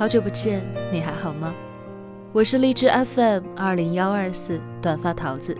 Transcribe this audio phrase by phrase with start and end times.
[0.00, 1.54] 好久不见，你还好吗？
[2.32, 5.54] 我是荔枝 FM 二零幺二四短发桃子，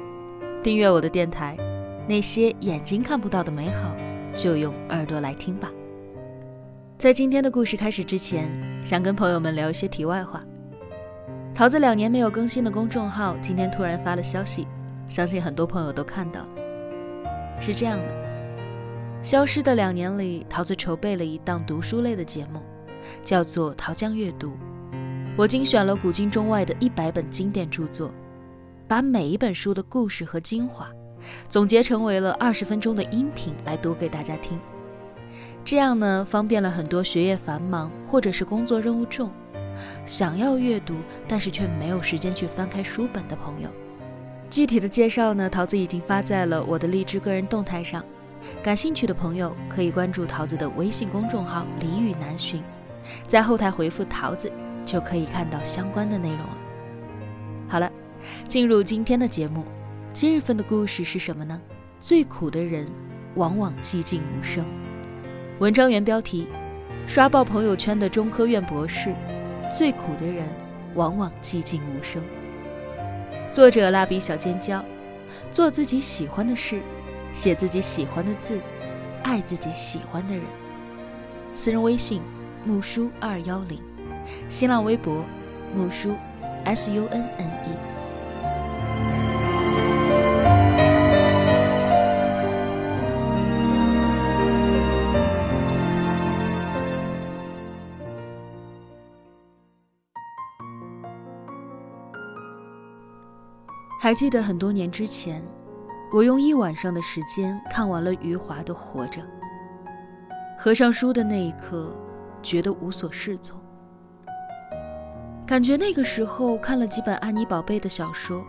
[0.62, 1.58] 订阅我的电台，
[2.08, 3.94] 那些眼睛看不到的美好，
[4.32, 5.70] 就用耳朵来听吧。
[6.96, 8.48] 在今天的故事开始之前，
[8.82, 10.42] 想跟朋友们聊一些题外话。
[11.54, 14.66] 桃子两年没有更新的公众号，今天突然发了消息，
[15.06, 16.48] 相信很多朋友都看到了。
[17.60, 18.14] 是这样的，
[19.20, 22.62] 消失的两年里，桃子筹备了一档读书类的节目。
[23.22, 24.52] 叫做桃江阅读，
[25.36, 28.12] 我精选了古今中外的一百本经典著作，
[28.86, 30.90] 把每一本书的故事和精华
[31.48, 34.58] 总结成为了二十分钟的音频来读给大家听。
[35.64, 39.30] 这样呢，方便了很多学业繁忙或者是工作任务重，
[40.06, 40.94] 想要阅读
[41.28, 43.68] 但是却没有时间去翻开书本的朋友。
[44.48, 48.04] 具体的介绍呢，桃子已经发在了我的荔枝个人动态上，
[48.62, 52.60] 感兴趣的朋友可以关注桃子的微信公众号“俚语难寻”。
[53.26, 54.50] 在后台回复“桃子”，
[54.84, 56.58] 就可以看到相关的内容了。
[57.68, 57.90] 好了，
[58.48, 59.64] 进入今天的节目。
[60.12, 61.60] 今日份的故事是什么呢？
[62.00, 62.86] 最苦的人，
[63.36, 64.64] 往往寂静无声。
[65.60, 66.48] 文章原标题：
[67.06, 69.14] 刷爆朋友圈的中科院博士，
[69.70, 70.44] 最苦的人，
[70.94, 72.20] 往往寂静无声。
[73.52, 74.84] 作者：蜡笔小尖椒。
[75.48, 76.80] 做自己喜欢的事，
[77.32, 78.60] 写自己喜欢的字，
[79.22, 80.42] 爱自己喜欢的人。
[81.54, 82.20] 私人微信。
[82.62, 83.80] 木叔二幺零，
[84.48, 85.24] 新浪微博
[85.74, 86.14] 木叔
[86.64, 87.76] S U N N E。
[103.98, 105.42] 还记得很多年之前，
[106.12, 109.22] 我用一晚上的时间看完了余华的《活着》，
[110.58, 111.90] 合上书的那一刻。
[112.42, 113.60] 觉得无所适从，
[115.46, 118.44] 感觉那个时候看了几本安妮宝贝的小说，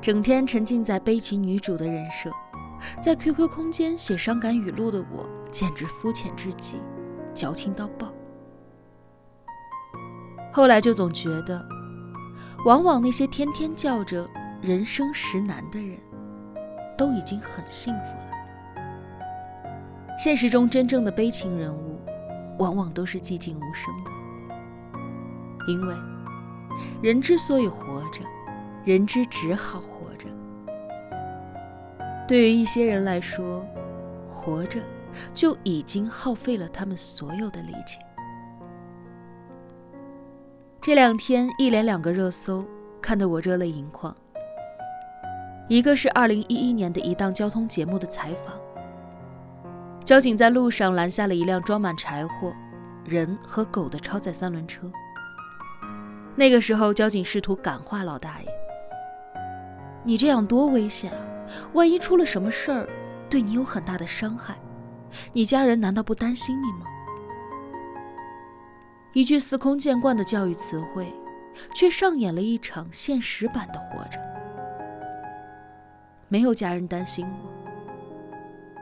[0.00, 2.30] 整天沉浸在悲情女主的人设，
[3.00, 6.80] 在 QQ 空间写伤感语录的我，简直肤浅至极，
[7.32, 8.12] 矫情到爆。
[10.52, 11.66] 后来就总觉得，
[12.64, 14.28] 往往那些天天叫着
[14.62, 15.98] “人生实难”的人，
[16.96, 18.30] 都已经很幸福了。
[20.18, 21.95] 现实中真正的悲情人物。
[22.58, 24.10] 往往都是寂静无声的，
[25.68, 25.94] 因为
[27.02, 28.20] 人之所以活着，
[28.84, 30.28] 人之只好活着。
[32.26, 33.64] 对于一些人来说，
[34.28, 34.80] 活着
[35.32, 37.98] 就已经耗费了他们所有的力气。
[40.80, 42.64] 这两天一连两个热搜，
[43.00, 44.14] 看得我热泪盈眶。
[45.68, 48.54] 一个是二零一一年的一档交通节目的采访。
[50.06, 52.54] 交警在路上拦下了一辆装满柴火、
[53.04, 54.88] 人和狗的超载三轮车。
[56.36, 58.48] 那个时候，交警试图感化老大爷
[60.06, 61.18] ：“你这样多危险啊！
[61.72, 62.88] 万一出了什么事儿，
[63.28, 64.54] 对你有很大的伤害，
[65.32, 66.86] 你家人难道不担心你吗？”
[69.12, 71.12] 一句司空见惯的教育词汇，
[71.74, 74.20] 却上演了一场现实版的活着。
[76.28, 77.50] 没有家人担心我，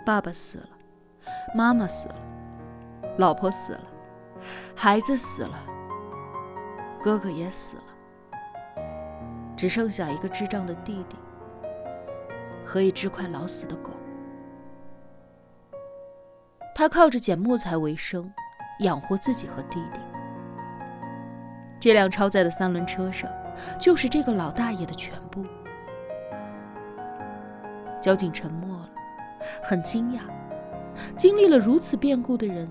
[0.05, 0.69] 爸爸死了。
[1.55, 2.17] 妈妈死了，
[3.19, 3.85] 老婆死了，
[4.75, 5.59] 孩子死了，
[7.03, 7.85] 哥哥也死了，
[9.57, 11.17] 只剩下一个智障的弟弟
[12.65, 13.91] 和一只快老死的狗。
[16.75, 18.33] 他靠着捡木材为生，
[18.81, 20.01] 养活自己和弟弟。
[21.79, 23.31] 这辆超载的三轮车上，
[23.79, 25.45] 就是这个老大爷的全部。
[28.01, 28.91] 交警沉默了，
[29.63, 30.23] 很惊讶。
[31.17, 32.69] 经历了如此变故的人，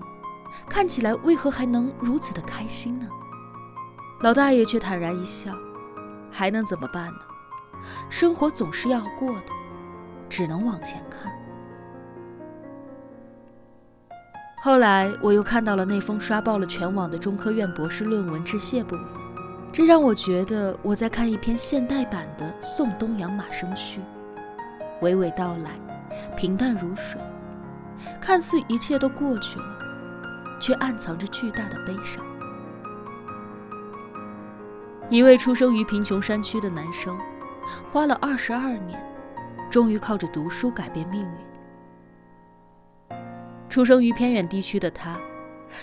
[0.68, 3.06] 看起来为何还能如此的开心呢？
[4.20, 5.52] 老大爷却坦然一笑，
[6.30, 7.20] 还能怎么办呢？
[8.08, 9.52] 生活总是要过的，
[10.28, 11.30] 只能往前看。
[14.62, 19.08] 后来我又看到了那封刷爆了全网的中科院博士论文致谢部分，
[19.70, 24.00] 这让我觉得我在看一篇现代版的《送东阳马生序》，
[25.04, 25.78] 娓娓道来，
[26.34, 27.20] 平淡如水。
[28.20, 29.78] 看似一切都过去了，
[30.60, 32.24] 却暗藏着巨大的悲伤。
[35.10, 37.16] 一位出生于贫穷山区的男生，
[37.90, 38.98] 花了二十二年，
[39.70, 43.18] 终于靠着读书改变命运。
[43.68, 45.16] 出生于偏远地区的他，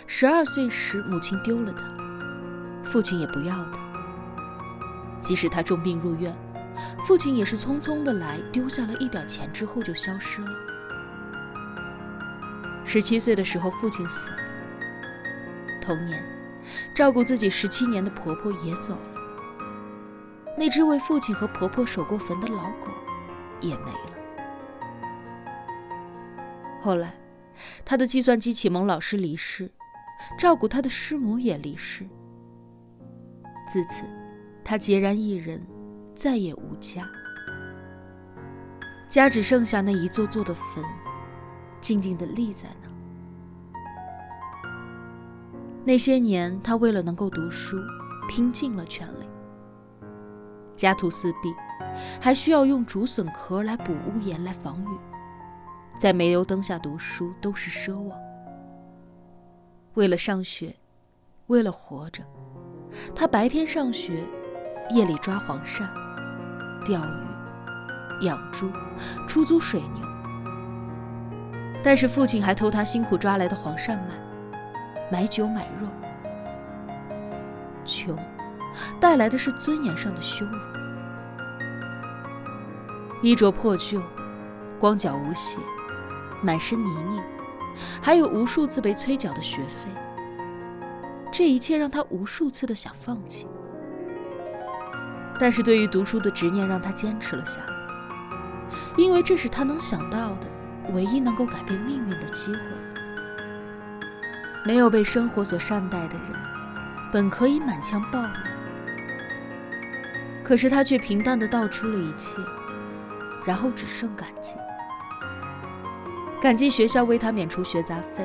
[0.08, 1.86] 十二岁时母亲丢了他，
[2.84, 3.80] 父亲也不要他。
[5.20, 6.36] 即使他重病入院，
[7.06, 10.50] 父亲也是匆匆的来，丢下了一点钱之后就消失了。
[12.94, 14.38] 十七岁的时候，父亲死了。
[15.80, 16.22] 同年，
[16.94, 19.22] 照顾自己十七年的婆婆也走了。
[20.58, 22.90] 那只为父亲和婆婆守过坟的老狗
[23.62, 24.12] 也没了。
[26.82, 27.14] 后来，
[27.86, 29.72] 他的计算机启蒙老师离世，
[30.38, 32.06] 照顾他的师母也离世。
[33.70, 34.04] 自此，
[34.66, 35.66] 他孑然一人，
[36.14, 37.10] 再也无家。
[39.08, 40.84] 家只剩下那一座座的坟，
[41.82, 42.92] 静静地立在那儿。
[45.84, 47.78] 那些年，他为了能够读书，
[48.30, 49.28] 拼尽了全力。
[50.76, 51.54] 家徒四壁，
[52.22, 54.98] 还需要用竹笋壳来补屋檐来防雨，
[56.00, 58.18] 在煤油灯下读书都是奢望。
[59.96, 60.76] 为了上学，
[61.48, 62.24] 为了活着，
[63.16, 64.24] 他白天上学，
[64.92, 65.90] 夜里抓黄鳝、
[66.86, 68.70] 钓鱼、养猪、
[69.28, 70.08] 出租水牛。
[71.84, 74.60] 但是父亲还偷他辛苦抓来的黄鳝卖，
[75.12, 75.88] 买酒买肉。
[77.84, 78.16] 穷，
[79.00, 80.58] 带来的是尊严上的羞辱。
[83.24, 84.02] 衣着破旧，
[84.80, 85.60] 光脚无鞋，
[86.42, 87.22] 满身泥泞，
[88.02, 89.90] 还有无数次被催缴的学费。
[91.32, 93.48] 这一切让他无数次的想放弃，
[95.40, 97.74] 但是对于读书的执念让他坚持了下来，
[98.98, 100.48] 因为这是他能想到的。
[100.94, 102.60] 唯一能够改变命运的机会。
[104.66, 106.28] 没有被生活所善待的人，
[107.12, 108.34] 本可以满腔抱怨，
[110.44, 112.42] 可是他却平淡的道出了一切。
[113.44, 114.56] 然后只剩感激，
[116.40, 118.24] 感激学校为他免除学杂费，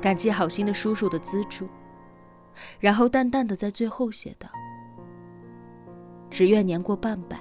[0.00, 1.68] 感激好心的叔叔的资助，
[2.80, 4.48] 然后淡淡的在最后写道
[6.30, 7.38] ：“只愿年过半百，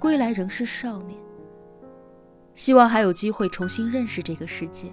[0.00, 1.20] 归来仍是少年。
[2.58, 4.92] 希望还有机会重新认识这个世界，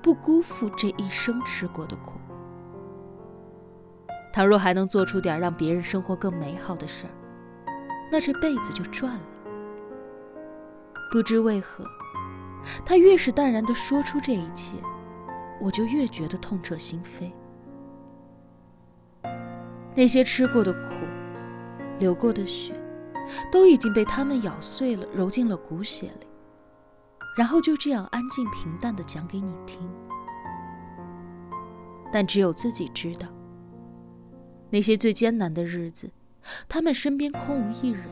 [0.00, 2.12] 不辜负这一生吃过的苦。
[4.32, 7.10] 倘若还能做出点让别人生活更美好的事儿，
[8.12, 9.22] 那这辈子就赚了。”
[11.10, 11.84] 不知为何，
[12.86, 14.76] 他越是淡然地说出这一切，
[15.60, 17.32] 我就越觉得痛彻心扉。
[19.96, 20.90] 那些吃过的苦，
[21.98, 22.72] 流过的血，
[23.50, 26.27] 都已经被他们咬碎了，揉进了骨血里，
[27.38, 29.88] 然后就这样安静平淡地讲给你听。
[32.10, 33.28] 但只有自己知道，
[34.70, 36.10] 那些最艰难的日子，
[36.68, 38.04] 他们身边空无一人，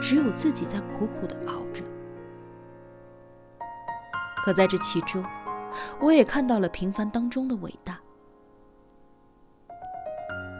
[0.00, 1.84] 只有自己在苦苦地熬着。
[4.36, 5.22] 可在这其中，
[6.00, 8.00] 我也看到了平凡当中的伟大。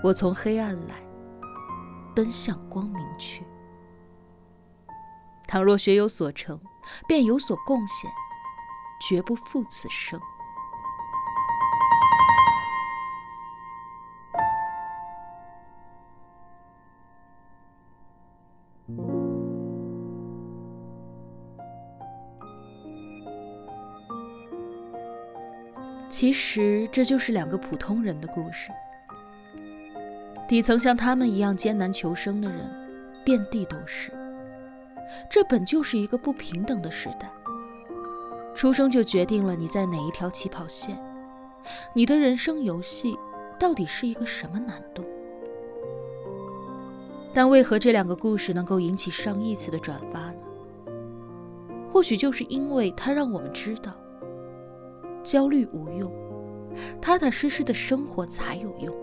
[0.03, 0.97] 我从黑暗来，
[2.15, 3.43] 奔向光明去。
[5.47, 6.61] 倘若学有所成，
[7.07, 8.11] 便有所贡献，
[9.01, 10.21] 绝不负此生。
[26.11, 28.71] 其实这就是两个普通人的故事。
[30.47, 32.59] 底层像他们一样艰难求生的人，
[33.25, 34.13] 遍地都是。
[35.29, 37.31] 这本就是一个不平等的时代。
[38.55, 40.97] 出生就决定了你在哪一条起跑线，
[41.93, 43.17] 你的人生游戏
[43.59, 45.03] 到底是一个什么难度？
[47.35, 50.37] 但为何这两个故事能够引起上亿次的转发呢？
[51.91, 53.93] 或许就是因为它让我们知道。
[55.25, 56.13] 焦虑无用，
[57.01, 58.95] 踏踏实实的生活才有用。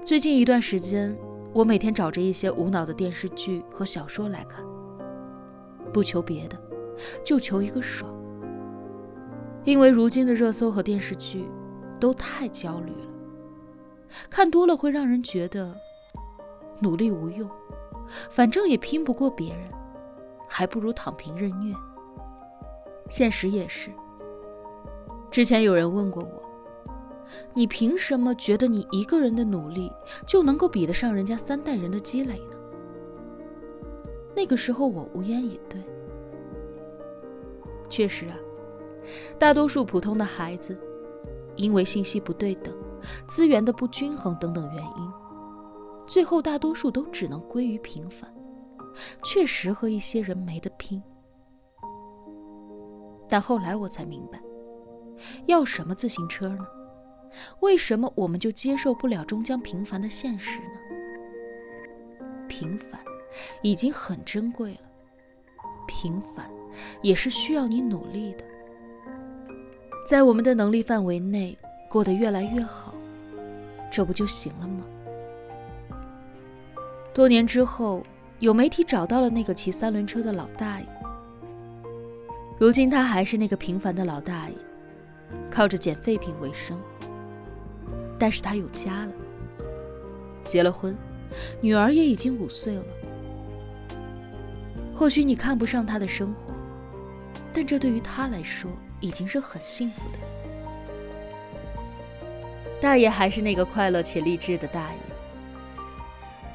[0.00, 1.14] 最近一段时间，
[1.54, 4.64] 我每天找着一些无脑的电视剧和小说来看，
[5.92, 6.58] 不求别的，
[7.24, 8.10] 就求一个爽。
[9.64, 11.46] 因为如今的热搜和电视剧
[12.00, 13.12] 都太焦虑了，
[14.30, 15.72] 看多了会让人觉得
[16.80, 17.48] 努力无用，
[18.30, 19.68] 反正也拼不过别人，
[20.48, 21.74] 还不如躺平认虐。
[23.10, 23.90] 现实也是。
[25.30, 26.42] 之前有人问过我
[27.54, 29.90] ：“你凭什么觉得你一个人的努力
[30.26, 32.56] 就能够比得上人家三代人的积累呢？”
[34.34, 35.80] 那个时候我无言以对。
[37.88, 38.36] 确实啊，
[39.38, 40.78] 大多数普通的孩子，
[41.56, 42.74] 因为信息不对等、
[43.28, 45.12] 资源的不均衡等等原因，
[46.06, 48.32] 最后大多数都只能归于平凡，
[49.22, 51.02] 确实和一些人没得拼。
[53.28, 54.42] 但后来我才明白，
[55.46, 56.66] 要什么自行车呢？
[57.60, 60.66] 为什么我们就接受不了终将平凡的现实呢？
[62.48, 63.00] 平凡
[63.62, 64.80] 已经很珍贵了，
[65.86, 66.46] 平凡
[67.02, 68.44] 也是需要你努力的。
[70.06, 71.56] 在我们的能力范围内
[71.88, 72.92] 过得越来越好，
[73.90, 74.84] 这不就行了吗？
[77.14, 78.04] 多年之后，
[78.40, 80.86] 有媒体找到了那个骑三轮车的老大爷。
[82.58, 84.56] 如今他还是那个平凡的老大爷，
[85.50, 86.80] 靠着捡废品为生。
[88.22, 89.12] 但是他有家了，
[90.44, 90.96] 结了婚，
[91.60, 92.84] 女儿也已经五岁了。
[94.94, 96.54] 或许你看不上他的生活，
[97.52, 100.18] 但这对于他来说已经是很幸福的。
[102.80, 104.98] 大爷还是那个快乐且励志的大爷，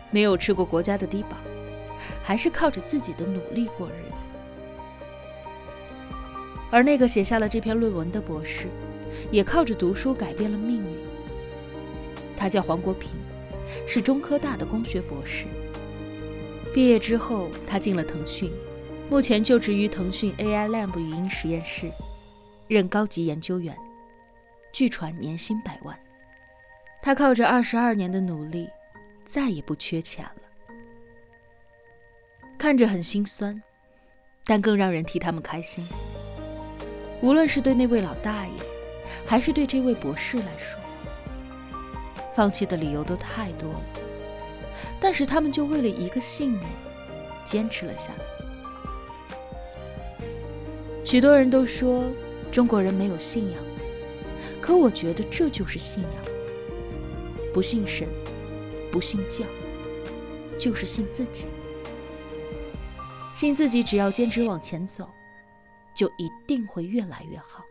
[0.10, 1.36] 没有吃过国家的低保，
[2.24, 4.24] 还是靠着自己的努力过日子。
[6.72, 8.68] 而那个写下了这篇论文的博士，
[9.32, 11.07] 也靠着读书改变了命运。
[12.38, 13.12] 他叫黄国平，
[13.88, 15.46] 是中科大的工学博士。
[16.74, 18.52] 毕业之后，他进了腾讯，
[19.10, 21.90] 目前就职于腾讯 AI Lab 语音实验室，
[22.68, 23.76] 任高级研究员，
[24.72, 25.98] 据传年薪百万。
[27.02, 28.70] 他靠着二十二年的努力，
[29.26, 30.42] 再也不缺钱了。
[32.58, 33.62] 看着很心酸，
[34.46, 35.88] 但更让人替他们开心。
[37.22, 38.54] 无论是对那位老大爷，
[39.26, 40.80] 还是对这位博士来说，
[42.38, 43.82] 放弃的理由都太多了。
[45.00, 46.64] 但是他们就为了一个信念，
[47.44, 48.20] 坚持了下来。
[51.04, 52.06] 许多人都说
[52.52, 53.60] 中国人没有信仰，
[54.62, 56.12] 可我觉得这就是信仰。
[57.56, 58.08] 不信神，
[58.92, 59.44] 不信教，
[60.60, 61.48] 就是信自己。
[63.34, 65.10] 信自己，只要坚持往前走。
[65.96, 67.64] 就一定会越来越好。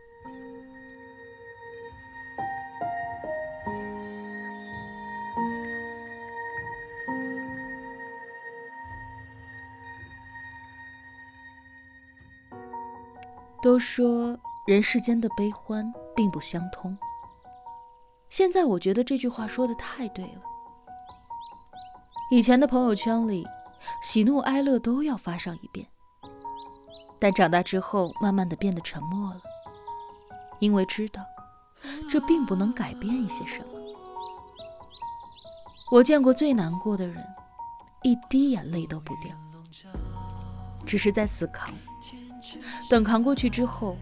[13.61, 14.37] 都说
[14.67, 16.97] 人世间的悲欢并不相通，
[18.29, 20.41] 现在我觉得这句话说的太对了。
[22.29, 23.47] 以前的朋友圈里，
[24.01, 25.87] 喜怒哀乐都要发上一遍。
[27.19, 29.41] 但长大之后，慢慢的变得沉默了，
[30.59, 31.23] 因为知道
[32.09, 33.67] 这并不能改变一些什么。
[35.91, 37.25] 我见过最难过的人，
[38.03, 39.31] 一滴眼泪都不掉，
[40.85, 41.73] 只是在死扛。
[42.89, 43.97] 等扛过去之后，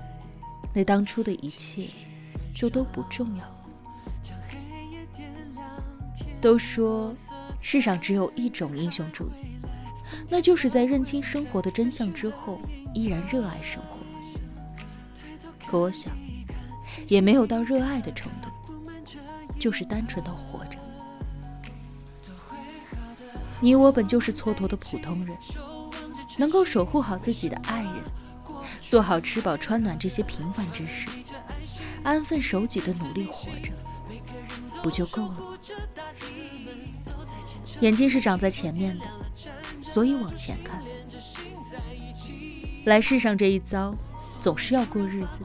[0.74, 1.88] 那当初的一切
[2.54, 3.56] 就都不重要了。
[6.42, 7.14] 都说
[7.60, 9.58] 世上只有一种英雄主义，
[10.30, 12.60] 那就是在认清生活的真相之后。
[12.98, 13.98] 依然热爱生活，
[15.68, 16.14] 可我想，
[17.10, 18.50] 也没有到热爱的程度，
[19.60, 20.80] 就是单纯的活着。
[23.60, 25.36] 你我本就是蹉跎的普通人，
[26.38, 27.96] 能够守护好自己的爱人，
[28.88, 31.08] 做好吃饱穿暖这些平凡之事，
[32.04, 33.72] 安分守己的努力活着，
[34.82, 35.38] 不就够了？
[37.82, 39.06] 眼睛是长在前面的，
[39.82, 40.82] 所以往前看。
[42.86, 43.94] 来世上这一遭，
[44.40, 45.42] 总是要过日子，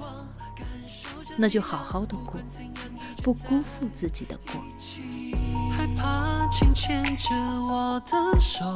[1.36, 2.38] 那就好好的过，
[3.22, 4.62] 不辜负自己的过。
[5.76, 8.74] 害怕，请牵着我的手，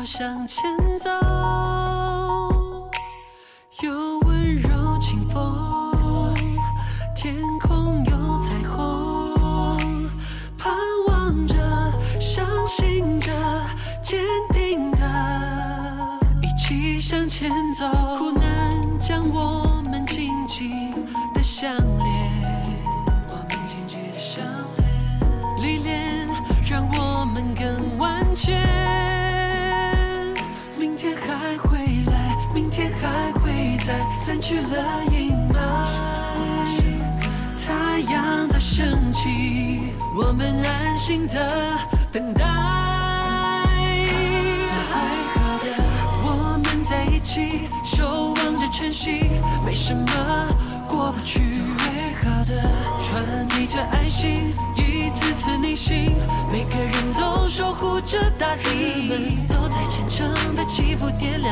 [0.00, 0.64] 要向前
[0.98, 2.19] 走。
[34.30, 35.58] 散去了阴霾。
[37.58, 41.76] 太阳在升起，我们安心的。
[42.12, 42.44] 等待，
[44.68, 44.94] 最好
[45.58, 45.66] 的，
[46.22, 49.28] 我们在一起，守望着晨曦，
[49.66, 50.06] 没什么
[50.86, 51.50] 过不去。
[51.50, 52.72] 最好的，
[53.02, 56.14] 传递着爱心，一次次逆行，
[56.52, 59.08] 每个人都守护着大地。
[59.08, 61.49] 们都在虔诚的祈福，点亮，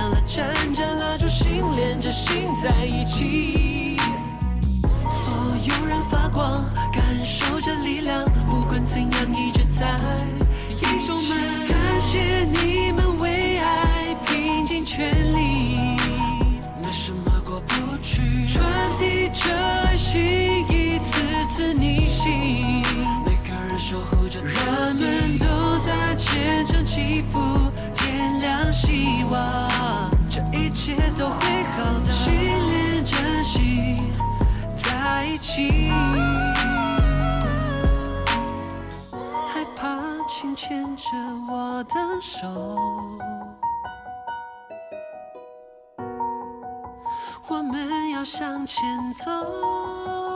[1.59, 3.97] 心连着心在一起。
[4.63, 5.35] 所
[5.65, 9.99] 有人发光，感受着力量，不管怎样，一直在。
[10.71, 15.77] 英雄们，感谢你们为爱拼尽全力，
[16.81, 18.23] 没什么过不去。
[18.53, 18.65] 传
[18.97, 19.53] 递着
[19.85, 22.83] 爱心，一次次逆行，
[23.27, 24.55] 每个人守护着人
[24.95, 27.41] 们都在虔诚祈福，
[27.97, 29.58] 点亮希望。
[35.59, 35.91] 起，
[39.49, 39.99] 害怕
[40.29, 41.03] 请牵着
[41.51, 42.47] 我的手，
[47.49, 50.28] 我们要向前走。